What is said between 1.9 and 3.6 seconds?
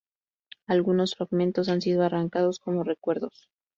arrancados como recuerdos.